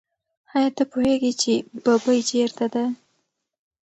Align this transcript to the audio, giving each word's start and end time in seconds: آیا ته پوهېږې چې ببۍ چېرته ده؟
آیا 0.55 0.69
ته 0.77 0.83
پوهېږې 0.91 1.31
چې 1.41 1.53
ببۍ 1.83 2.19
چېرته 2.31 2.65
ده؟ 2.73 2.85